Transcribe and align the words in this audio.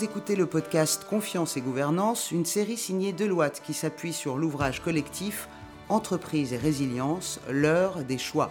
Vous 0.00 0.06
écoutez 0.06 0.34
le 0.34 0.46
podcast 0.46 1.04
Confiance 1.04 1.58
et 1.58 1.60
Gouvernance, 1.60 2.30
une 2.30 2.46
série 2.46 2.78
signée 2.78 3.12
Deloitte 3.12 3.60
qui 3.62 3.74
s'appuie 3.74 4.14
sur 4.14 4.38
l'ouvrage 4.38 4.80
collectif 4.80 5.46
Entreprise 5.90 6.54
et 6.54 6.56
résilience, 6.56 7.38
l'heure 7.50 8.02
des 8.02 8.16
choix. 8.16 8.50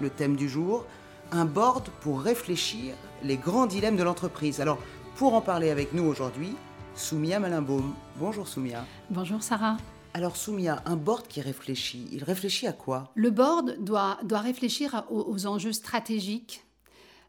Le 0.00 0.08
thème 0.08 0.36
du 0.36 0.48
jour, 0.48 0.86
un 1.32 1.46
board 1.46 1.88
pour 2.00 2.20
réfléchir 2.20 2.94
les 3.24 3.36
grands 3.36 3.66
dilemmes 3.66 3.96
de 3.96 4.04
l'entreprise. 4.04 4.60
Alors, 4.60 4.78
pour 5.16 5.34
en 5.34 5.40
parler 5.40 5.70
avec 5.70 5.92
nous 5.94 6.04
aujourd'hui, 6.04 6.54
Soumia 6.94 7.40
Malimbaum. 7.40 7.96
Bonjour 8.20 8.46
Soumia. 8.46 8.84
Bonjour 9.10 9.42
Sarah. 9.42 9.78
Alors 10.14 10.36
Soumia, 10.36 10.80
un 10.86 10.94
board 10.94 11.26
qui 11.26 11.40
réfléchit, 11.40 12.06
il 12.12 12.22
réfléchit 12.22 12.68
à 12.68 12.72
quoi? 12.72 13.10
Le 13.16 13.30
board 13.30 13.78
doit, 13.80 14.18
doit 14.22 14.38
réfléchir 14.38 15.04
aux, 15.10 15.46
enjeux 15.46 15.72
stratégiques 15.72 16.67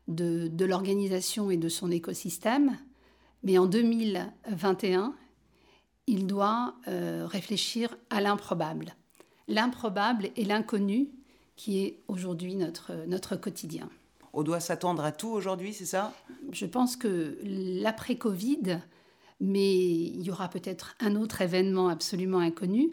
de, 0.10 0.50
de 0.50 0.66
l'organisation 0.66 1.50
et 1.50 1.56
de 1.56 1.70
son 1.70 1.90
écosystème, 1.90 2.78
mais 3.44 3.58
en 3.58 3.66
2021, 3.66 5.16
il 6.08 6.28
doit 6.28 6.76
euh, 6.88 7.26
réfléchir 7.26 7.96
à 8.10 8.20
l'improbable. 8.20 8.96
L'improbable 9.48 10.30
et 10.36 10.44
l'inconnu 10.44 11.08
qui 11.56 11.80
est 11.80 12.00
aujourd'hui 12.08 12.56
notre, 12.56 12.94
notre 13.08 13.36
quotidien. 13.38 13.90
On 14.34 14.44
doit 14.44 14.60
s'attendre 14.60 15.04
à 15.04 15.12
tout 15.12 15.30
aujourd'hui, 15.30 15.74
c'est 15.74 15.86
ça? 15.86 16.14
Je 16.52 16.66
pense 16.66 16.96
que 16.96 17.38
l'après-Covid 17.44 18.82
mais 19.40 19.76
il 19.76 20.22
y 20.22 20.32
aura 20.32 20.50
peut-être 20.50 20.96
un 21.00 21.16
autre 21.16 21.42
événement 21.42 21.88
absolument 21.88 22.40
inconnu, 22.40 22.92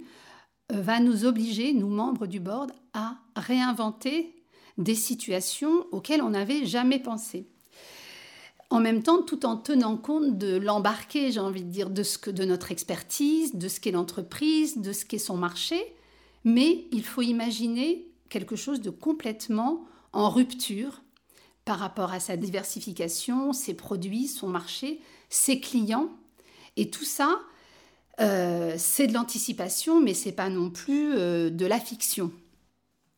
euh, 0.72 0.80
va 0.80 1.00
nous 1.00 1.24
obliger, 1.24 1.72
nous 1.72 1.88
membres 1.88 2.26
du 2.26 2.40
board, 2.40 2.72
à 2.92 3.16
réinventer 3.34 4.34
des 4.78 4.94
situations 4.94 5.86
auxquelles 5.92 6.22
on 6.22 6.30
n'avait 6.30 6.66
jamais 6.66 6.98
pensé. 6.98 7.46
En 8.68 8.80
même 8.80 9.02
temps, 9.02 9.22
tout 9.22 9.46
en 9.46 9.56
tenant 9.56 9.96
compte 9.96 10.38
de 10.38 10.56
l'embarqué, 10.56 11.30
j'ai 11.30 11.40
envie 11.40 11.62
de 11.62 11.70
dire, 11.70 11.88
de, 11.88 12.02
ce 12.02 12.18
que, 12.18 12.30
de 12.30 12.44
notre 12.44 12.72
expertise, 12.72 13.54
de 13.54 13.68
ce 13.68 13.78
qu'est 13.78 13.92
l'entreprise, 13.92 14.78
de 14.78 14.92
ce 14.92 15.04
qu'est 15.04 15.18
son 15.18 15.36
marché, 15.36 15.80
mais 16.44 16.86
il 16.90 17.04
faut 17.04 17.22
imaginer 17.22 18.08
quelque 18.28 18.56
chose 18.56 18.80
de 18.80 18.90
complètement 18.90 19.84
en 20.12 20.30
rupture 20.30 21.02
par 21.64 21.78
rapport 21.78 22.12
à 22.12 22.20
sa 22.20 22.36
diversification, 22.36 23.52
ses 23.52 23.74
produits, 23.74 24.26
son 24.26 24.48
marché, 24.48 25.00
ses 25.28 25.60
clients, 25.60 26.10
et 26.76 26.90
tout 26.90 27.04
ça, 27.04 27.40
euh, 28.20 28.74
c'est 28.78 29.06
de 29.06 29.14
l'anticipation, 29.14 30.00
mais 30.00 30.14
c'est 30.14 30.32
pas 30.32 30.48
non 30.48 30.70
plus 30.70 31.14
euh, 31.14 31.50
de 31.50 31.66
la 31.66 31.80
fiction. 31.80 32.32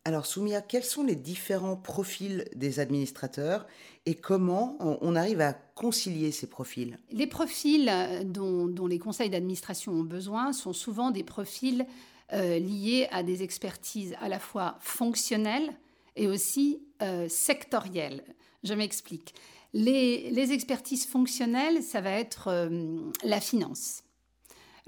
Alors 0.09 0.25
Soumia, 0.25 0.63
quels 0.63 0.85
sont 0.85 1.03
les 1.03 1.17
différents 1.17 1.77
profils 1.77 2.49
des 2.57 2.81
administrateurs 2.81 3.67
et 4.07 4.15
comment 4.15 4.75
on, 4.81 5.15
arrive 5.15 5.43
à 5.43 5.53
concilier 5.53 6.33
ces 6.33 6.47
profils? 6.47 6.97
Les 7.11 7.27
profils 7.27 7.93
dont, 8.25 8.87
les 8.87 8.99
conseils 8.99 9.29
d'administration 9.29 9.93
ont 9.93 10.05
besoin 10.05 10.55
sont 10.55 10.73
souvent 10.73 11.11
des 11.11 11.25
profils 11.25 11.85
euh, 12.33 12.59
liés 12.59 13.07
à 13.11 13.23
des 13.23 13.43
expertises 13.43 14.17
à 14.23 14.31
la 14.31 14.39
fois 14.39 14.79
fonctionnelles 14.81 15.75
et 16.17 16.27
aussi 16.27 16.81
sectorielles. 17.29 18.25
Je 18.65 18.73
m'explique. 18.73 19.35
Les, 19.75 20.53
expertises 20.53 21.07
fonctionnelles, 21.07 21.83
ça 21.83 22.01
va 22.01 22.13
être 22.13 22.49
euh, 22.49 22.97
la 23.25 23.43
finance. 23.43 24.05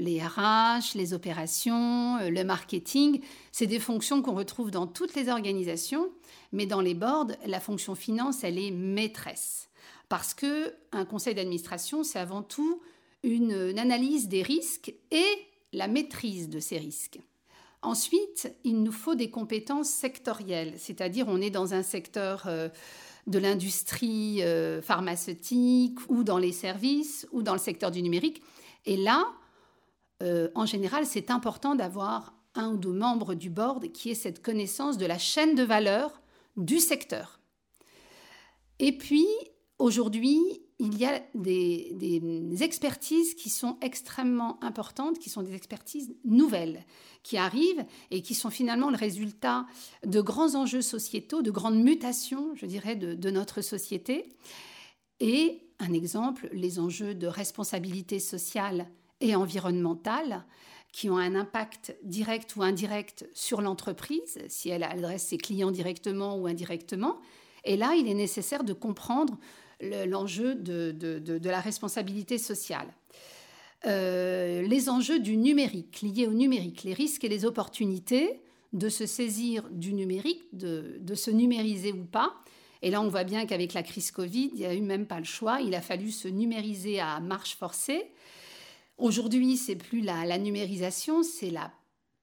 Les 0.00 0.22
RH, 0.22 0.94
les 0.94 1.12
opérations, 1.12 2.16
euh, 2.16 2.30
le 2.30 2.42
marketing, 2.42 3.20
c'est 3.52 3.66
des 3.66 3.78
fonctions 3.78 4.22
qu'on 4.22 4.34
retrouve 4.34 4.70
dans 4.70 4.86
toutes 4.86 5.14
les 5.14 5.28
organisations, 5.28 6.08
mais 6.52 6.64
dans 6.64 6.80
les 6.80 6.94
boards, 6.94 7.32
la 7.44 7.60
fonction 7.60 7.94
finance, 7.94 8.42
elle 8.42 8.58
est 8.58 8.70
maîtresse. 8.70 9.68
Parce 10.08 10.32
que 10.32 10.74
un 10.92 11.04
conseil 11.04 11.34
d'administration, 11.34 12.02
c'est 12.02 12.18
avant 12.18 12.42
tout 12.42 12.80
une, 13.22 13.78
analyse 13.78 14.28
des 14.28 14.42
risques 14.42 14.94
et 15.10 15.26
la 15.74 15.86
maîtrise 15.86 16.48
de 16.48 16.60
ces 16.60 16.78
risques. 16.78 17.20
Ensuite, 17.82 18.52
il 18.64 18.82
nous 18.82 18.92
faut 18.92 19.14
des 19.14 19.30
compétences 19.30 19.90
sectorielles, 19.90 20.74
c'est-à-dire 20.78 21.26
on 21.28 21.42
est 21.42 21.50
dans 21.50 21.74
un 21.74 21.82
secteur 21.82 22.44
euh, 22.46 22.70
de 23.26 23.38
l'industrie 23.38 24.42
euh, 24.42 24.80
pharmaceutique 24.80 25.98
ou 26.08 26.24
dans 26.24 26.38
les 26.38 26.52
services 26.52 27.26
ou 27.32 27.42
dans 27.42 27.52
le 27.52 27.58
secteur 27.58 27.90
du 27.90 28.02
numérique. 28.02 28.42
Et 28.86 28.96
là, 28.96 29.26
euh, 30.22 30.48
en 30.54 30.66
général, 30.66 31.06
c'est 31.06 31.30
important 31.30 31.74
d'avoir 31.74 32.34
un 32.54 32.72
ou 32.72 32.76
deux 32.76 32.92
membres 32.92 33.34
du 33.34 33.50
board 33.50 33.92
qui 33.92 34.10
aient 34.10 34.14
cette 34.14 34.42
connaissance 34.42 34.98
de 34.98 35.06
la 35.06 35.18
chaîne 35.18 35.54
de 35.54 35.62
valeur 35.62 36.20
du 36.56 36.78
secteur. 36.78 37.40
Et 38.78 38.96
puis, 38.96 39.26
aujourd'hui, 39.78 40.40
il 40.80 40.96
y 40.96 41.04
a 41.04 41.22
des, 41.34 42.62
expertises 42.62 43.34
qui 43.34 43.50
sont 43.50 43.76
extrêmement 43.82 44.62
importantes, 44.64 45.18
qui 45.18 45.28
sont 45.28 45.42
des 45.42 45.54
expertises 45.54 46.14
nouvelles, 46.24 46.84
qui 47.22 47.36
arrivent 47.36 47.84
et 48.10 48.22
qui 48.22 48.34
sont 48.34 48.48
finalement 48.48 48.88
le 48.88 48.96
résultat 48.96 49.66
de 50.06 50.20
grands 50.22 50.54
enjeux 50.54 50.82
sociétaux, 50.82 51.42
de 51.42 51.50
grandes 51.50 51.82
mutations, 51.82 52.54
je 52.54 52.64
dirais, 52.64 52.96
de, 52.96 53.30
notre 53.30 53.60
société. 53.60 54.30
Et 55.20 55.60
un 55.78 55.92
exemple, 55.92 56.48
les 56.52 56.78
enjeux 56.78 57.14
de 57.14 57.26
responsabilité 57.26 58.18
sociale 58.18 58.88
et 59.20 59.34
environnementale 59.34 60.44
qui 60.92 61.08
ont 61.08 61.18
un 61.18 61.34
impact 61.34 61.96
direct 62.02 62.56
ou 62.56 62.62
indirect 62.62 63.28
sur 63.32 63.60
l'entreprise, 63.60 64.38
si 64.48 64.70
elle 64.70 64.82
adresse 64.82 65.28
ses 65.28 65.38
clients 65.38 65.70
directement 65.70 66.36
ou 66.36 66.46
indirectement. 66.46 67.20
Et 67.64 67.76
là, 67.76 67.94
il 67.94 68.08
est 68.08 68.14
nécessaire 68.14 68.64
de 68.64 68.72
comprendre 68.72 69.38
l'enjeu 70.06 70.54
de, 70.54 71.48
la 71.48 71.60
responsabilité 71.60 72.38
sociale. 72.38 72.88
Euh, 73.86 74.62
les 74.62 74.90
enjeux 74.90 75.20
du 75.20 75.36
numérique, 75.36 76.02
liés 76.02 76.26
au 76.26 76.34
numérique, 76.34 76.82
les 76.82 76.92
risques 76.92 77.24
et 77.24 77.28
les 77.28 77.44
opportunités 77.44 78.42
de 78.72 78.88
se 78.88 79.06
saisir 79.06 79.68
du 79.70 79.94
numérique, 79.94 80.42
de, 80.52 81.14
se 81.14 81.30
numériser 81.30 81.92
ou 81.92 82.04
pas. 82.04 82.34
Et 82.82 82.90
là, 82.90 83.00
on 83.00 83.08
voit 83.08 83.24
bien 83.24 83.46
qu'avec 83.46 83.74
la 83.74 83.82
crise 83.82 84.10
Covid, 84.10 84.50
il 84.54 84.60
n'y 84.60 84.66
a 84.66 84.74
eu 84.74 84.80
même 84.80 85.06
pas 85.06 85.18
le 85.18 85.24
choix. 85.24 85.60
Il 85.60 85.74
a 85.74 85.80
fallu 85.80 86.10
se 86.10 86.28
numériser 86.28 87.00
à 87.00 87.20
marche 87.20 87.56
forcée. 87.56 88.10
Aujourd'hui, 89.00 89.56
c'est 89.56 89.76
plus 89.76 90.02
la, 90.02 90.38
numérisation, 90.38 91.22
c'est 91.22 91.50
la 91.50 91.72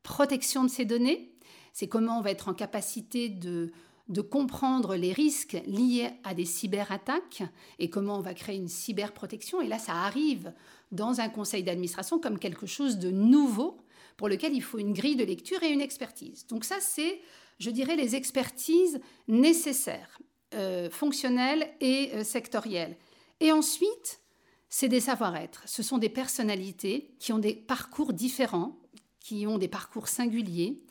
protection 0.03 0.63
de 0.63 0.69
ces 0.69 0.85
données. 0.85 1.33
C'est 1.73 1.88
comment 1.88 2.19
on 2.19 2.21
va 2.21 2.31
être 2.31 2.47
en 2.47 2.53
capacité 2.53 3.29
de 3.29 3.71
de 4.09 4.21
comprendre 4.21 4.95
les 4.95 5.11
risques 5.11 5.57
liés 5.65 6.09
à 6.23 6.33
des 6.33 6.45
cyberattaques 6.45 7.43
et 7.77 7.89
comment 7.89 8.17
on 8.17 8.21
va 8.21 8.33
créer 8.33 8.55
une 8.55 8.69
cyberprotection. 8.69 9.61
Et 9.61 9.67
là, 9.67 9.79
ça 9.79 9.93
arrive 9.93 10.53
dans 10.91 11.19
un 11.19 11.29
conseil 11.29 11.63
d'administration 11.63 12.19
comme 12.19 12.39
quelque 12.39 12.65
chose 12.65 12.97
de 12.99 13.11
nouveau 13.11 13.77
pour 14.15 14.29
lequel 14.29 14.53
il 14.53 14.63
faut 14.63 14.79
une 14.79 14.94
grille 14.94 15.17
de 15.17 15.25
lecture 15.25 15.61
et 15.61 15.69
une 15.69 15.81
expertise. 15.81 16.47
Donc 16.47 16.63
ça, 16.63 16.77
c'est, 16.79 17.19
je 17.59 17.69
dirais, 17.69 17.95
les 17.95 18.15
expertises 18.15 18.99
nécessaires, 19.27 20.19
euh, 20.53 20.89
fonctionnelles 20.89 21.69
et 21.81 22.11
euh, 22.13 22.23
sectorielles. 22.23 22.95
Et 23.41 23.51
ensuite, 23.51 24.21
c'est 24.69 24.89
des 24.89 25.00
savoir-être. 25.00 25.61
Ce 25.66 25.83
sont 25.83 25.97
des 25.97 26.09
personnalités 26.09 27.16
qui 27.19 27.31
ont 27.31 27.39
des 27.39 27.55
parcours 27.55 28.13
différents, 28.13 28.78
qui 29.19 29.47
ont 29.47 29.57
des 29.57 29.67
parcours 29.67 30.07
singuliers, 30.07 30.81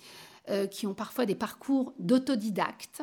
euh, 0.49 0.67
qui 0.67 0.87
ont 0.87 0.95
parfois 0.95 1.27
des 1.27 1.35
parcours 1.35 1.93
d'autodidactes. 1.99 3.03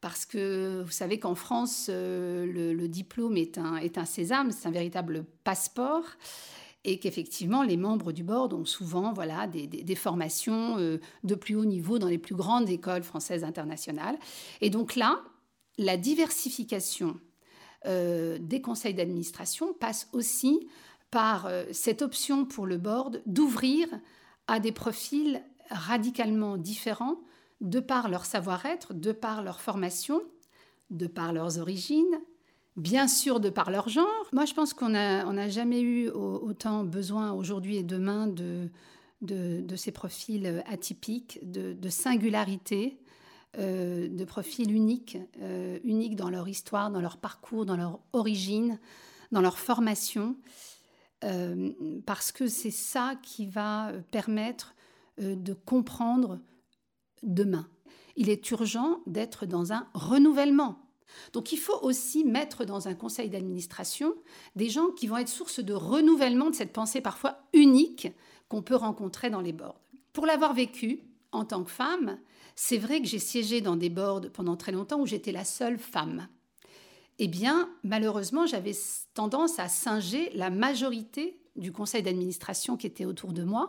Parce 0.00 0.26
que 0.26 0.82
vous 0.84 0.90
savez 0.90 1.20
qu'en 1.20 1.36
France, 1.36 1.86
euh, 1.88 2.44
le, 2.44 2.88
diplôme 2.88 3.36
est 3.36 3.56
un, 3.56 4.04
sésame, 4.04 4.50
c'est 4.50 4.66
un 4.66 4.72
véritable 4.72 5.24
passeport 5.44 6.04
et 6.84 6.98
qu'effectivement 6.98 7.62
les 7.62 7.76
membres 7.76 8.10
du 8.10 8.24
board 8.24 8.52
ont 8.52 8.64
souvent 8.64 9.12
voilà, 9.12 9.46
des, 9.46 9.68
des, 9.68 9.94
formations 9.94 10.76
euh, 10.78 10.98
de 11.22 11.36
plus 11.36 11.54
haut 11.54 11.64
niveau 11.64 12.00
dans 12.00 12.08
les 12.08 12.18
plus 12.18 12.34
grandes 12.34 12.68
écoles 12.68 13.04
françaises 13.04 13.44
internationales. 13.44 14.18
Et 14.60 14.70
donc 14.70 14.96
là, 14.96 15.22
la 15.78 15.96
diversification 15.96 17.20
des 17.84 18.60
conseils 18.62 18.94
d'administration 18.94 19.72
passe 19.74 20.08
aussi 20.12 20.68
par 21.10 21.50
cette 21.72 22.02
option 22.02 22.44
pour 22.44 22.66
le 22.66 22.78
board 22.78 23.22
d'ouvrir 23.26 23.88
à 24.46 24.60
des 24.60 24.72
profils 24.72 25.42
radicalement 25.70 26.56
différents 26.56 27.16
de 27.60 27.80
par 27.80 28.08
leur 28.08 28.24
savoir-être, 28.24 28.92
de 28.94 29.12
par 29.12 29.42
leur 29.42 29.60
formation, 29.60 30.20
de 30.90 31.06
par 31.06 31.32
leurs 31.32 31.58
origines, 31.58 32.20
bien 32.76 33.08
sûr 33.08 33.40
de 33.40 33.50
par 33.50 33.70
leur 33.70 33.88
genre. 33.88 34.28
Moi, 34.32 34.44
je 34.44 34.54
pense 34.54 34.74
qu'on 34.74 34.90
n'a 34.90 35.48
jamais 35.48 35.80
eu 35.80 36.08
autant 36.10 36.84
besoin 36.84 37.32
aujourd'hui 37.32 37.76
et 37.76 37.82
demain 37.82 38.26
de, 38.26 38.68
de, 39.22 39.76
ces 39.76 39.92
profils 39.92 40.62
atypiques, 40.66 41.38
de, 41.42 41.88
singularité, 41.88 42.98
euh, 43.58 44.08
de 44.08 44.24
profils 44.24 44.72
uniques, 44.72 45.18
euh, 45.42 45.78
uniques 45.84 46.16
dans 46.16 46.30
leur 46.30 46.48
histoire, 46.48 46.90
dans 46.90 47.02
leur 47.02 47.18
parcours, 47.18 47.66
dans 47.66 47.76
leur 47.76 48.00
origine, 48.14 48.78
dans 49.30 49.42
leur 49.42 49.58
formation, 49.58 50.36
euh, 51.24 51.70
parce 52.06 52.32
que 52.32 52.46
c'est 52.46 52.70
ça 52.70 53.14
qui 53.22 53.46
va 53.46 53.92
permettre 54.10 54.74
de 55.18 55.52
comprendre 55.52 56.40
demain. 57.22 57.68
Il 58.16 58.30
est 58.30 58.50
urgent 58.50 59.00
d'être 59.06 59.44
dans 59.44 59.70
un 59.70 59.86
renouvellement. 59.92 60.78
Donc 61.34 61.52
il 61.52 61.58
faut 61.58 61.78
aussi 61.82 62.24
mettre 62.24 62.64
dans 62.64 62.88
un 62.88 62.94
conseil 62.94 63.28
d'administration 63.28 64.14
des 64.56 64.70
gens 64.70 64.88
qui 64.92 65.06
vont 65.06 65.18
être 65.18 65.28
source 65.28 65.60
de 65.60 65.74
renouvellement 65.74 66.48
de 66.48 66.54
cette 66.54 66.72
pensée 66.72 67.02
parfois 67.02 67.42
unique 67.52 68.08
qu'on 68.48 68.62
peut 68.62 68.76
rencontrer 68.76 69.28
dans 69.28 69.42
les 69.42 69.52
boards. 69.52 69.80
Pour 70.14 70.24
l'avoir 70.24 70.54
vécu 70.54 71.02
en 71.32 71.44
tant 71.44 71.64
que 71.64 71.70
femme, 71.70 72.18
c'est 72.54 72.78
vrai 72.78 73.00
que 73.00 73.06
j'ai 73.06 73.18
siégé 73.18 73.60
dans 73.60 73.76
des 73.76 73.88
boards 73.88 74.30
pendant 74.32 74.56
très 74.56 74.72
longtemps 74.72 75.00
où 75.00 75.06
j'étais 75.06 75.32
la 75.32 75.44
seule 75.44 75.78
femme. 75.78 76.28
Eh 77.18 77.28
bien, 77.28 77.70
malheureusement, 77.84 78.46
j'avais 78.46 78.72
tendance 79.14 79.58
à 79.58 79.68
singer 79.68 80.30
la 80.34 80.50
majorité 80.50 81.38
du 81.56 81.72
conseil 81.72 82.02
d'administration 82.02 82.76
qui 82.76 82.86
était 82.86 83.04
autour 83.04 83.32
de 83.32 83.44
moi 83.44 83.68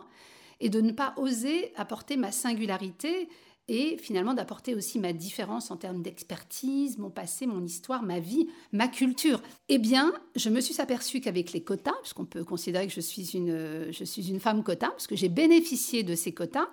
et 0.60 0.70
de 0.70 0.80
ne 0.80 0.92
pas 0.92 1.14
oser 1.16 1.72
apporter 1.76 2.16
ma 2.16 2.32
singularité 2.32 3.28
et 3.68 3.96
finalement 3.96 4.34
d'apporter 4.34 4.74
aussi 4.74 4.98
ma 4.98 5.12
différence 5.12 5.70
en 5.70 5.76
termes 5.76 6.02
d'expertise, 6.02 6.98
mon 6.98 7.10
passé, 7.10 7.46
mon 7.46 7.64
histoire, 7.64 8.02
ma 8.02 8.20
vie, 8.20 8.48
ma 8.72 8.88
culture. 8.88 9.40
Eh 9.68 9.78
bien, 9.78 10.12
je 10.36 10.50
me 10.50 10.60
suis 10.60 10.80
aperçue 10.80 11.20
qu'avec 11.20 11.52
les 11.52 11.62
quotas, 11.62 11.94
puisqu'on 12.02 12.26
peut 12.26 12.44
considérer 12.44 12.86
que 12.86 12.92
je 12.92 13.00
suis 13.00 13.36
une, 13.36 13.90
je 13.90 14.04
suis 14.04 14.28
une 14.28 14.40
femme 14.40 14.62
quota, 14.62 14.88
parce 14.90 15.06
que 15.06 15.16
j'ai 15.16 15.30
bénéficié 15.30 16.02
de 16.02 16.14
ces 16.14 16.32
quotas, 16.32 16.68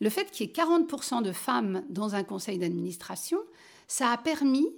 le 0.00 0.08
fait 0.08 0.30
qu'il 0.30 0.46
y 0.46 0.50
ait 0.50 0.52
40% 0.52 1.22
de 1.22 1.32
femmes 1.32 1.84
dans 1.90 2.14
un 2.14 2.24
conseil 2.24 2.58
d'administration, 2.58 3.38
ça 3.86 4.10
a 4.10 4.16
permis, 4.16 4.68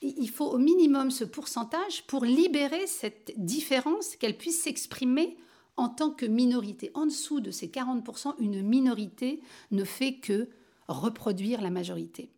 il 0.00 0.30
faut 0.30 0.46
au 0.46 0.58
minimum 0.58 1.10
ce 1.10 1.24
pourcentage 1.24 2.06
pour 2.06 2.24
libérer 2.24 2.86
cette 2.86 3.34
différence, 3.36 4.16
qu'elle 4.16 4.38
puisse 4.38 4.62
s'exprimer 4.62 5.36
en 5.76 5.90
tant 5.90 6.10
que 6.10 6.24
minorité. 6.24 6.90
En 6.94 7.04
dessous 7.04 7.40
de 7.40 7.50
ces 7.50 7.68
40%, 7.68 8.34
une 8.38 8.62
minorité 8.62 9.40
ne 9.72 9.84
fait 9.84 10.14
que 10.14 10.48
reproduire 10.90 11.60
la 11.60 11.70
majorité. 11.70 12.30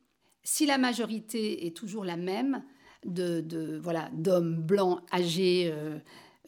Si 0.45 0.67
la 0.67 0.79
majorité 0.79 1.67
est 1.67 1.77
toujours 1.77 2.05
la 2.05 2.17
même, 2.17 2.63
de, 3.05 3.81
voilà 3.83 4.11
d'hommes 4.13 4.57
blancs 4.57 5.01
âgés 5.13 5.71
euh, 5.73 5.99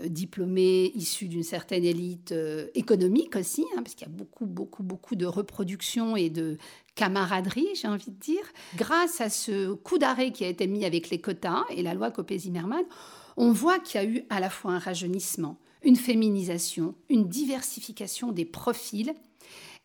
euh, 0.00 0.08
diplômés 0.08 0.90
issus 0.96 1.28
d'une 1.28 1.44
certaine 1.44 1.84
élite 1.84 2.32
euh, 2.32 2.66
économique 2.74 3.36
aussi, 3.36 3.64
hein, 3.76 3.82
parce 3.82 3.94
qu'il 3.94 4.08
y 4.08 4.10
a 4.10 4.12
beaucoup, 4.12 4.46
beaucoup, 4.46 4.82
beaucoup 4.82 5.14
de 5.14 5.26
reproduction 5.26 6.16
et 6.16 6.30
de 6.30 6.58
camaraderie, 6.96 7.68
j'ai 7.74 7.86
envie 7.86 8.10
de 8.10 8.18
dire. 8.18 8.42
Grâce 8.76 9.20
à 9.20 9.30
ce 9.30 9.72
coup 9.72 9.98
d'arrêt 9.98 10.32
qui 10.32 10.44
a 10.44 10.48
été 10.48 10.66
mis 10.66 10.84
avec 10.84 11.10
les 11.10 11.20
quotas 11.20 11.64
et 11.70 11.82
la 11.82 11.94
loi 11.94 12.10
Copé-Zimmermann, 12.10 12.84
on 13.36 13.52
voit 13.52 13.78
qu'il 13.78 14.00
y 14.00 14.04
a 14.04 14.06
eu 14.08 14.24
à 14.30 14.40
la 14.40 14.50
fois 14.50 14.72
un 14.72 14.78
rajeunissement, 14.80 15.58
une 15.84 15.96
féminisation, 15.96 16.96
une 17.08 17.28
diversification 17.28 18.32
des 18.32 18.44
profils 18.44 19.14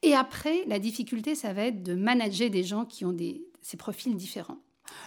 et 0.02 0.14
après, 0.14 0.64
la 0.66 0.80
difficulté, 0.80 1.36
ça 1.36 1.54
va 1.54 1.64
être 1.64 1.84
de 1.84 1.94
manager 1.94 2.50
des 2.50 2.64
gens 2.64 2.86
qui 2.86 3.06
ont 3.06 3.12
des, 3.12 3.44
ces 3.62 3.78
profils 3.78 4.16
différents. 4.16 4.60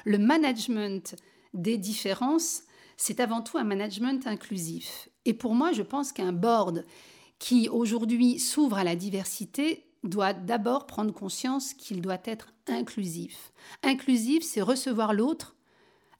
Le 0.04 0.18
management 0.18 1.16
des 1.54 1.78
différences, 1.78 2.62
c'est 2.96 3.20
avant 3.20 3.42
tout 3.42 3.58
un 3.58 3.64
management 3.64 4.26
inclusif. 4.26 5.08
Et 5.24 5.34
pour 5.34 5.54
moi, 5.54 5.72
je 5.72 5.82
pense 5.82 6.12
qu'un 6.12 6.32
board 6.32 6.84
qui 7.38 7.68
aujourd'hui 7.68 8.38
s'ouvre 8.38 8.76
à 8.76 8.84
la 8.84 8.96
diversité 8.96 9.86
doit 10.04 10.32
d'abord 10.32 10.86
prendre 10.86 11.12
conscience 11.12 11.74
qu'il 11.74 12.00
doit 12.00 12.20
être 12.24 12.52
inclusif. 12.66 13.52
Inclusif, 13.82 14.44
c'est 14.44 14.62
recevoir 14.62 15.14
l'autre 15.14 15.56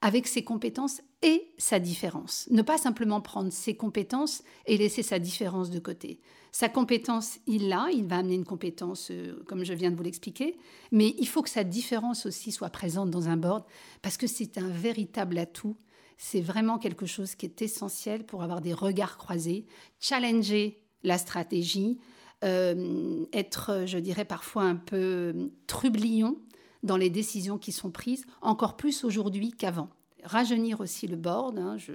avec 0.01 0.27
ses 0.27 0.45
compétences 0.45 1.03
et 1.23 1.53
sa 1.57 1.79
différence. 1.79 2.49
Ne 2.51 2.63
pas 2.63 2.79
simplement 2.79 3.21
prendre 3.21 3.53
ses 3.53 3.77
compétences 3.77 4.43
et 4.67 4.77
laisser 4.77 5.03
sa 5.03 5.19
différence 5.19 5.71
de 5.71 5.79
côté. 5.79 6.21
Sa 6.51 6.69
compétence, 6.69 7.39
il 7.47 7.69
l'a, 7.69 7.89
il 7.93 8.07
va 8.07 8.19
amener 8.19 8.35
une 8.35 8.45
compétence, 8.45 9.11
euh, 9.11 9.43
comme 9.47 9.65
je 9.65 9.73
viens 9.73 9.91
de 9.91 9.97
vous 9.97 10.03
l'expliquer, 10.03 10.59
mais 10.91 11.15
il 11.19 11.27
faut 11.27 11.43
que 11.43 11.49
sa 11.49 11.65
différence 11.65 12.27
aussi 12.27 12.53
soit 12.53 12.69
présente 12.69 13.11
dans 13.11 13.29
un 13.29 13.37
board, 13.37 13.65
parce 14.03 14.17
que 14.17 14.27
c'est 14.27 14.59
un 14.59 14.69
véritable 14.69 15.39
atout. 15.39 15.77
C'est 16.19 16.43
vraiment 16.43 16.79
quelque 16.79 17.07
chose 17.07 17.35
qui 17.37 17.47
est 17.47 17.63
essentiel 17.63 18.27
pour 18.27 18.43
avoir 18.43 18.61
des 18.61 18.75
regards 18.75 19.17
croisés, 19.17 19.65
challenger 19.99 20.83
la 21.05 21.19
stratégie, 21.19 21.99
euh, 22.45 23.25
être, 23.33 23.85
je 23.87 23.99
dirais, 23.99 24.25
parfois 24.25 24.65
un 24.65 24.77
peu 24.77 25.51
trublion 25.67 26.37
dans 26.83 26.97
les 26.97 27.11
décisions 27.11 27.59
qui 27.59 27.73
sont 27.73 27.91
prises, 27.91 28.27
encore 28.41 28.77
plus 28.77 29.05
aujourd'hui 29.05 29.53
qu'avant 29.53 29.89
rajeunir 30.23 30.81
aussi 30.81 31.07
le 31.07 31.17
board. 31.17 31.59
Hein, 31.59 31.77
je, 31.79 31.93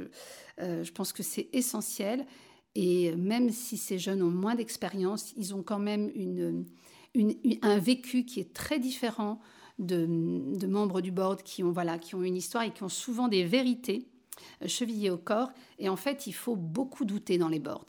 euh, 0.60 0.84
je, 0.84 0.92
pense 0.92 1.14
que 1.14 1.24
c'est 1.24 1.50
essentiel. 1.54 2.26
Et 2.76 3.16
même 3.16 3.50
si 3.50 3.78
ces 3.78 3.98
jeunes 3.98 4.22
ont 4.22 4.30
moins 4.30 4.56
d'expérience, 4.56 5.34
ils 5.36 5.56
ont 5.56 5.64
quand 5.64 5.80
même 5.80 6.12
une, 6.14 6.66
un 7.62 7.80
vécu 7.80 8.26
qui 8.26 8.40
est 8.40 8.54
très 8.54 8.80
différent 8.80 9.40
de, 9.80 10.06
membres 10.68 11.02
du 11.02 11.12
board 11.12 11.44
qui 11.44 11.64
ont, 11.64 11.72
voilà, 11.72 11.98
qui 11.98 12.16
ont 12.16 12.24
une 12.24 12.36
histoire 12.36 12.64
et 12.64 12.72
qui 12.72 12.84
ont 12.84 12.90
souvent 12.90 13.28
des 13.28 13.44
vérités 13.44 14.08
euh, 14.62 14.68
chevillées 14.68 15.10
au 15.10 15.18
corps. 15.18 15.50
Et 15.80 15.90
en 15.90 15.96
fait, 15.96 16.28
il 16.28 16.34
faut 16.34 16.56
beaucoup 16.56 17.06
douter 17.06 17.38
dans 17.38 17.50
les 17.50 17.60
boards. 17.60 17.88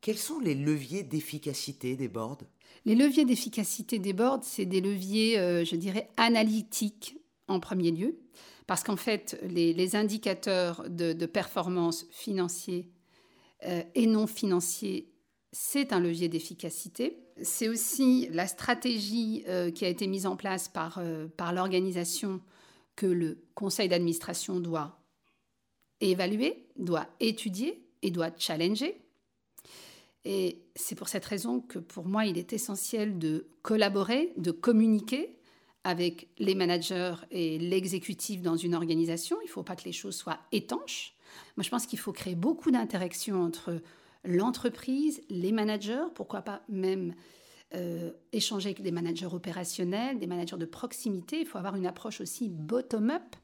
Quels 0.00 0.18
sont 0.18 0.38
les 0.38 0.54
leviers 0.54 1.02
d'efficacité 1.02 1.96
des 1.96 2.08
boards? 2.08 2.38
Les 2.84 2.94
leviers 2.94 3.24
d'efficacité 3.24 3.98
des 3.98 4.12
boards, 4.12 4.40
c'est 4.42 4.66
des 4.66 4.82
leviers, 4.82 5.38
euh, 5.38 5.64
je 5.64 5.76
dirais, 5.76 6.10
analytiques 6.18 7.16
en 7.48 7.60
premier 7.60 7.90
lieu, 7.90 8.18
parce 8.66 8.82
qu'en 8.82 8.96
fait, 8.96 9.38
les, 9.42 9.96
indicateurs 9.96 10.84
de, 10.88 11.26
performance 11.26 12.06
financiers 12.10 12.90
euh, 13.64 13.82
et 13.94 14.06
non 14.06 14.26
financier, 14.26 15.12
c'est 15.52 15.92
un 15.92 16.00
levier 16.00 16.28
d'efficacité. 16.28 17.18
C'est 17.42 17.68
aussi 17.68 18.28
la 18.30 18.46
stratégie 18.46 19.44
euh, 19.48 19.70
qui 19.70 19.84
a 19.84 19.88
été 19.88 20.06
mise 20.06 20.26
en 20.26 20.36
place 20.36 20.68
par, 20.68 20.98
euh, 20.98 21.26
par 21.36 21.52
l'organisation 21.52 22.40
que 22.96 23.06
le 23.06 23.44
conseil 23.54 23.88
d'administration 23.88 24.60
doit 24.60 24.98
évaluer, 26.00 26.66
doit 26.76 27.08
étudier 27.20 27.86
et 28.02 28.10
doit 28.10 28.30
challenger. 28.36 29.00
Et 30.24 30.62
c'est 30.74 30.94
pour 30.94 31.08
cette 31.08 31.24
raison 31.24 31.60
que 31.60 31.78
pour 31.78 32.06
moi, 32.06 32.24
il 32.24 32.38
est 32.38 32.52
essentiel 32.52 33.18
de 33.18 33.48
collaborer, 33.62 34.32
de 34.36 34.52
communiquer 34.52 35.38
avec 35.84 36.28
les 36.38 36.54
managers 36.54 37.14
et 37.30 37.58
l'exécutif 37.58 38.42
dans 38.42 38.56
une 38.56 38.74
organisation. 38.74 39.36
Il 39.42 39.46
ne 39.46 39.50
faut 39.50 39.62
pas 39.62 39.76
que 39.76 39.84
les 39.84 39.92
choses 39.92 40.16
soient 40.16 40.40
étanches. 40.50 41.14
Moi, 41.56 41.64
je 41.64 41.70
pense 41.70 41.86
qu'il 41.86 41.98
faut 41.98 42.12
créer 42.12 42.34
beaucoup 42.34 42.70
d'interactions 42.70 43.42
entre 43.42 43.80
l'entreprise, 44.24 45.22
les 45.28 45.52
managers, 45.52 46.06
pourquoi 46.14 46.42
pas 46.42 46.62
même 46.68 47.14
euh, 47.74 48.12
échanger 48.32 48.70
avec 48.70 48.82
des 48.82 48.92
managers 48.92 49.26
opérationnels, 49.26 50.18
des 50.18 50.26
managers 50.26 50.56
de 50.56 50.64
proximité. 50.64 51.40
Il 51.40 51.46
faut 51.46 51.58
avoir 51.58 51.76
une 51.76 51.86
approche 51.86 52.20
aussi 52.20 52.48
bottom-up 52.48 53.36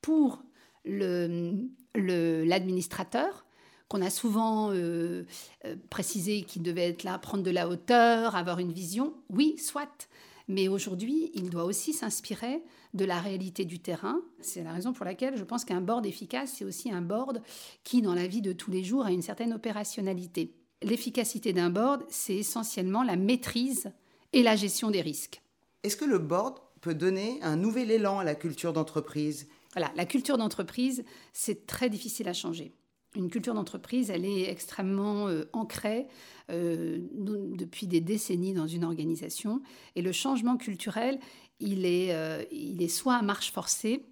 pour 0.00 0.42
l'administrateur, 0.84 3.43
qu'on 3.88 4.02
a 4.02 4.10
souvent 4.10 4.70
euh, 4.70 5.24
euh, 5.64 5.76
précisé 5.90 6.42
qu'il 6.42 6.62
devait 6.62 6.88
être 6.88 7.02
là, 7.02 7.18
prendre 7.18 7.42
de 7.42 7.50
la 7.50 7.68
hauteur, 7.68 8.34
avoir 8.34 8.58
une 8.58 8.72
vision. 8.72 9.14
Oui, 9.30 9.56
soit. 9.58 10.08
Mais 10.48 10.68
aujourd'hui, 10.68 11.30
il 11.34 11.50
doit 11.50 11.64
aussi 11.64 11.92
s'inspirer 11.92 12.62
de 12.92 13.04
la 13.04 13.18
réalité 13.20 13.64
du 13.64 13.78
terrain. 13.78 14.20
C'est 14.40 14.62
la 14.62 14.72
raison 14.72 14.92
pour 14.92 15.04
laquelle 15.04 15.36
je 15.36 15.44
pense 15.44 15.64
qu'un 15.64 15.80
board 15.80 16.06
efficace, 16.06 16.54
c'est 16.56 16.64
aussi 16.64 16.90
un 16.90 17.02
board 17.02 17.42
qui, 17.82 18.02
dans 18.02 18.14
la 18.14 18.26
vie 18.26 18.42
de 18.42 18.52
tous 18.52 18.70
les 18.70 18.84
jours, 18.84 19.06
a 19.06 19.12
une 19.12 19.22
certaine 19.22 19.52
opérationnalité. 19.52 20.54
L'efficacité 20.82 21.52
d'un 21.52 21.70
board, 21.70 22.04
c'est 22.08 22.36
essentiellement 22.36 23.02
la 23.02 23.16
maîtrise 23.16 23.90
et 24.32 24.42
la 24.42 24.54
gestion 24.54 24.90
des 24.90 25.00
risques. 25.00 25.40
Est-ce 25.82 25.96
que 25.96 26.04
le 26.04 26.18
board 26.18 26.58
peut 26.80 26.94
donner 26.94 27.38
un 27.42 27.56
nouvel 27.56 27.90
élan 27.90 28.18
à 28.18 28.24
la 28.24 28.34
culture 28.34 28.72
d'entreprise? 28.72 29.48
Voilà, 29.72 29.90
la 29.96 30.04
culture 30.04 30.36
d'entreprise, 30.36 31.04
c'est 31.32 31.66
très 31.66 31.88
difficile 31.88 32.28
à 32.28 32.32
changer. 32.32 32.74
Une 33.14 33.30
culture 33.30 33.54
d'entreprise, 33.54 34.10
elle 34.10 34.24
est 34.24 34.50
extrêmement 34.50 35.28
euh, 35.28 35.44
ancrée 35.52 36.06
euh, 36.50 36.98
depuis 37.12 37.86
des 37.86 38.00
décennies 38.00 38.54
dans 38.54 38.66
une 38.66 38.84
organisation. 38.84 39.62
Et 39.94 40.02
le 40.02 40.10
changement 40.10 40.56
culturel, 40.56 41.20
il 41.60 41.86
est, 41.86 42.12
euh, 42.12 42.42
il 42.50 42.82
est 42.82 42.88
soit 42.88 43.14
à 43.14 43.22
marche 43.22 43.52
forcée, 43.52 44.04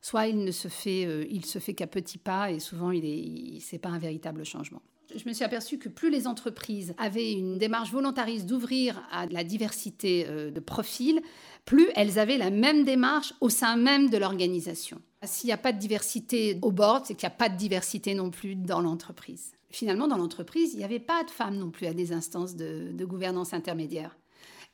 soit 0.00 0.28
il 0.28 0.44
ne 0.44 0.50
se 0.50 0.68
fait, 0.68 1.26
il 1.28 1.44
se 1.44 1.58
fait 1.58 1.74
qu'à 1.74 1.86
petits 1.86 2.18
pas 2.18 2.50
et 2.50 2.60
souvent 2.60 2.90
il 2.90 3.04
est, 3.04 3.60
c'est 3.60 3.78
pas 3.78 3.90
un 3.90 3.98
véritable 3.98 4.44
changement. 4.44 4.80
Je 5.14 5.26
me 5.26 5.32
suis 5.32 5.44
aperçue 5.44 5.78
que 5.78 5.88
plus 5.88 6.10
les 6.10 6.26
entreprises 6.26 6.94
avaient 6.98 7.32
une 7.32 7.56
démarche 7.56 7.90
volontariste 7.90 8.44
d'ouvrir 8.44 9.02
à 9.10 9.26
la 9.26 9.42
diversité 9.42 10.26
euh, 10.28 10.50
de 10.50 10.60
profils, 10.60 11.22
plus 11.64 11.88
elles 11.96 12.18
avaient 12.18 12.36
la 12.36 12.50
même 12.50 12.84
démarche 12.84 13.32
au 13.40 13.48
sein 13.48 13.76
même 13.76 14.10
de 14.10 14.18
l'organisation. 14.18 15.00
S'il 15.24 15.48
n'y 15.48 15.52
a 15.52 15.58
pas 15.58 15.72
de 15.72 15.78
diversité 15.78 16.58
au 16.60 16.72
board, 16.72 17.06
c'est 17.06 17.14
qu'il 17.14 17.26
n'y 17.26 17.32
a 17.32 17.36
pas 17.36 17.48
de 17.48 17.56
diversité 17.56 18.14
non 18.14 18.30
plus 18.30 18.54
dans 18.54 18.80
l'entreprise. 18.80 19.52
Finalement, 19.70 20.08
dans 20.08 20.18
l'entreprise, 20.18 20.74
il 20.74 20.78
n'y 20.78 20.84
avait 20.84 21.00
pas 21.00 21.24
de 21.24 21.30
femmes 21.30 21.56
non 21.56 21.70
plus 21.70 21.86
à 21.86 21.94
des 21.94 22.12
instances 22.12 22.54
de, 22.54 23.04
gouvernance 23.04 23.52
intermédiaire. 23.52 24.16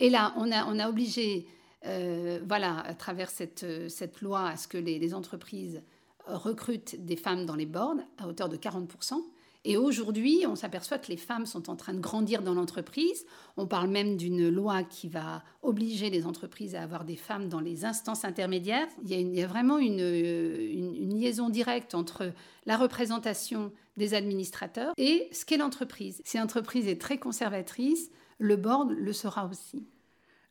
Et 0.00 0.10
là, 0.10 0.34
on 0.36 0.50
a, 0.50 0.88
obligé 0.88 1.46
euh, 1.86 2.40
voilà, 2.46 2.80
à 2.80 2.94
travers 2.94 3.30
cette, 3.30 3.64
cette, 3.88 4.20
loi, 4.20 4.48
à 4.48 4.56
ce 4.56 4.68
que 4.68 4.78
les, 4.78 5.14
entreprises 5.14 5.82
recrutent 6.26 7.04
des 7.04 7.16
femmes 7.16 7.46
dans 7.46 7.56
les 7.56 7.66
boards 7.66 7.98
à 8.18 8.28
hauteur 8.28 8.48
de 8.48 8.56
40%. 8.56 9.14
Et 9.64 9.76
aujourd'hui, 9.78 10.44
on 10.46 10.56
s'aperçoit 10.56 10.98
que 10.98 11.08
les 11.08 11.16
femmes 11.16 11.46
sont 11.46 11.70
en 11.70 11.76
train 11.76 11.94
de 11.94 12.00
grandir 12.00 12.42
dans 12.42 12.54
l'entreprise. 12.54 13.24
On 13.56 13.66
parle 13.66 13.88
même 13.88 14.16
d'une 14.16 14.48
loi 14.48 14.82
qui 14.82 15.08
va 15.08 15.42
obliger 15.62 16.10
les 16.10 16.26
entreprises 16.26 16.74
à 16.74 16.82
avoir 16.82 17.04
des 17.04 17.16
femmes 17.16 17.48
dans 17.48 17.60
les 17.60 17.86
instances 17.86 18.24
intermédiaires. 18.24 18.86
Il 19.06 19.34
y 19.34 19.42
a, 19.42 19.46
vraiment 19.46 19.78
une, 19.78 20.00
une, 20.00 21.18
liaison 21.18 21.48
directe 21.48 21.94
entre 21.94 22.32
la 22.66 22.76
représentation 22.76 23.72
des 23.96 24.12
administrateurs 24.12 24.92
et 24.98 25.28
ce 25.32 25.46
qu'est 25.46 25.56
l'entreprise. 25.56 26.20
Si 26.24 26.36
l'entreprise 26.36 26.86
est 26.86 27.00
très 27.00 27.18
conservatrice, 27.18 28.10
le 28.38 28.56
board 28.56 28.90
le 28.90 29.12
sera 29.12 29.46
aussi. 29.46 29.86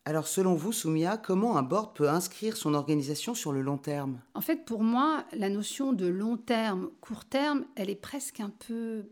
Alors 0.05 0.27
selon 0.27 0.55
vous, 0.55 0.73
Soumia, 0.73 1.17
comment 1.17 1.57
un 1.57 1.63
board 1.63 1.95
peut 1.95 2.09
inscrire 2.09 2.57
son 2.57 2.73
organisation 2.73 3.33
sur 3.33 3.53
le 3.53 3.61
long 3.61 3.77
terme? 3.77 4.19
En 4.33 4.41
fait, 4.41 4.65
pour 4.65 4.83
moi, 4.83 5.25
la 5.31 5.49
notion 5.49 5.93
de 5.93 6.07
long 6.07 6.35
terme, 6.35 6.89
court 6.99 7.23
terme, 7.23 7.65
elle 7.75 7.89
est 7.89 7.95
presque 7.95 8.41
un 8.41 8.49
peu 8.49 9.05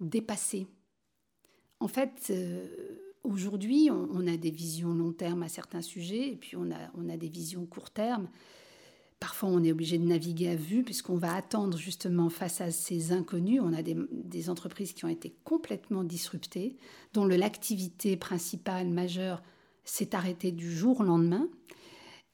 dépassée. 0.00 0.66
En 1.78 1.86
fait, 1.86 2.28
euh, 2.30 2.66
aujourd'hui, 3.22 3.88
on, 3.92 4.26
a 4.26 4.36
des 4.36 4.50
visions 4.50 4.92
long 4.92 5.12
terme 5.12 5.44
à 5.44 5.48
certains 5.48 5.82
sujets, 5.82 6.32
et 6.32 6.36
puis 6.36 6.56
on 6.56 6.70
a, 6.72 6.90
on 6.94 7.08
a 7.08 7.16
des 7.16 7.28
visions 7.28 7.64
court 7.64 7.90
terme. 7.90 8.28
Parfois, 9.20 9.50
on 9.50 9.62
est 9.62 9.70
obligé 9.70 9.98
de 9.98 10.04
naviguer 10.04 10.50
à 10.50 10.56
vue 10.56 10.82
puisqu'on 10.82 11.16
va 11.16 11.34
attendre 11.34 11.78
justement 11.78 12.28
face 12.28 12.60
à 12.60 12.70
ces 12.70 13.12
inconnus. 13.12 13.62
On 13.64 13.72
a 13.72 13.82
des, 13.82 13.96
des 14.10 14.50
entreprises 14.50 14.92
qui 14.92 15.04
ont 15.04 15.08
été 15.08 15.34
complètement 15.44 16.04
disruptées, 16.04 16.76
dont 17.14 17.24
l'activité 17.24 18.16
principale 18.16 18.88
majeure 18.88 19.42
s'est 19.86 20.14
arrêté 20.14 20.52
du 20.52 20.70
jour 20.70 21.00
au 21.00 21.04
lendemain. 21.04 21.48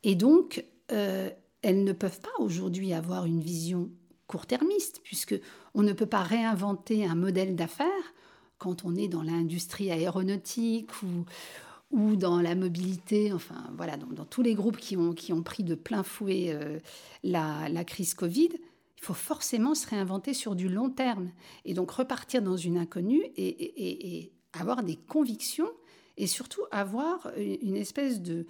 Et 0.03 0.17
donc, 0.17 0.65
euh, 0.91 1.31
elles 1.63 1.85
ne 1.85 1.93
peuvent 1.93 2.21
pas 2.21 2.43
aujourd'hui 2.43 2.93
avoir 2.93 3.27
une 3.27 3.41
vision 3.41 3.91
court-termiste, 4.27 5.01
puisque 5.05 5.39
on 5.75 5.83
ne 5.83 5.93
peut 5.93 6.07
pas 6.07 6.23
réinventer 6.23 7.05
un 7.05 7.15
modèle 7.15 7.55
d'affaires 7.55 7.87
quand 8.59 8.85
on 8.85 8.97
est 8.97 9.09
dans 9.09 9.23
l'industrie 9.23 9.91
aéronautique 9.91 10.91
ou, 11.03 11.25
ou 11.91 12.17
dans 12.17 12.41
la 12.41 12.55
mobilité, 12.55 13.33
enfin 13.33 13.71
voilà, 13.77 13.97
dans, 13.97 14.25
tous 14.25 14.43
les 14.43 14.55
groupes 14.55 14.79
qui 14.79 14.97
ont, 14.97 15.13
qui 15.13 15.33
ont 15.33 15.43
pris 15.43 15.63
de 15.63 15.75
plein 15.75 16.03
fouet 16.03 16.47
euh, 16.49 16.79
la, 17.23 17.69
la, 17.69 17.85
crise 17.85 18.15
Covid, 18.15 18.51
il 18.55 19.05
faut 19.05 19.15
forcément 19.15 19.75
se 19.75 19.87
réinventer 19.89 20.33
sur 20.33 20.55
du 20.55 20.69
long 20.69 20.89
terme. 20.89 21.31
Et 21.65 21.75
donc 21.75 21.91
repartir 21.91 22.41
dans 22.41 22.57
une 22.57 22.79
inconnue 22.79 23.23
et 23.37 24.33
avoir 24.53 24.83
des 24.83 24.97
convictions 24.97 25.69
et 26.16 26.26
surtout 26.26 26.62
avoir 26.71 27.31
une 27.37 27.76
espèce 27.76 28.21
de, 28.21 28.47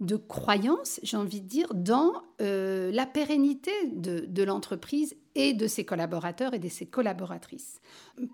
de 0.00 0.16
croyance, 0.16 0.98
j'ai 1.02 1.16
envie 1.16 1.40
de 1.40 1.48
dire, 1.48 1.72
dans 1.74 2.12
euh, 2.40 2.90
la 2.90 3.06
pérennité 3.06 3.70
de, 3.92 4.26
de 4.26 4.42
l'entreprise 4.42 5.16
et 5.34 5.54
de 5.54 5.66
ses 5.66 5.84
collaborateurs 5.84 6.54
et 6.54 6.58
de 6.58 6.68
ses 6.68 6.86
collaboratrices. 6.86 7.80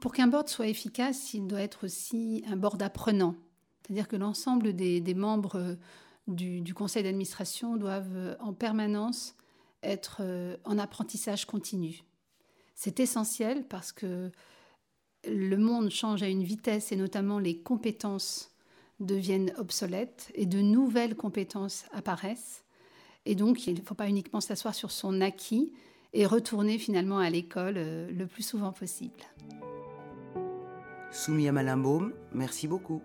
Pour 0.00 0.12
qu'un 0.12 0.26
board 0.26 0.48
soit 0.48 0.68
efficace, 0.68 1.34
il 1.34 1.46
doit 1.46 1.60
être 1.60 1.84
aussi 1.84 2.42
un 2.46 2.56
board 2.56 2.82
apprenant. 2.82 3.34
C'est-à-dire 3.82 4.08
que 4.08 4.16
l'ensemble 4.16 4.74
des, 4.74 5.14
membres 5.14 5.56
euh, 5.56 5.74
du, 6.26 6.74
conseil 6.74 7.02
d'administration 7.02 7.76
doivent 7.76 8.16
euh, 8.16 8.36
en 8.40 8.52
permanence 8.52 9.34
être 9.82 10.20
en 10.64 10.76
apprentissage 10.76 11.46
continu. 11.46 12.02
C'est 12.74 13.00
essentiel 13.00 13.64
parce 13.66 13.92
que 13.92 14.30
le 15.26 15.56
monde 15.56 15.90
change 15.90 16.22
à 16.22 16.28
une 16.28 16.44
vitesse 16.44 16.92
et 16.92 16.96
notamment 16.96 17.38
les 17.38 17.58
compétences 17.62 18.50
deviennent 19.00 19.52
obsolètes 19.58 20.30
et 20.34 20.46
de 20.46 20.60
nouvelles 20.60 21.16
compétences 21.16 21.84
apparaissent. 21.92 22.64
Et 23.26 23.34
donc, 23.34 23.66
il 23.66 23.74
ne 23.74 23.80
faut 23.80 23.94
pas 23.94 24.08
uniquement 24.08 24.40
s'asseoir 24.40 24.74
sur 24.74 24.90
son 24.90 25.20
acquis 25.20 25.72
et 26.12 26.26
retourner 26.26 26.78
finalement 26.78 27.18
à 27.18 27.30
l'école 27.30 27.74
euh, 27.76 28.10
le 28.10 28.26
plus 28.26 28.42
souvent 28.42 28.72
possible. 28.72 29.20
Soumia 31.10 31.52
Malimbaum, 31.52 32.12
merci 32.32 32.68
beaucoup. 32.68 33.02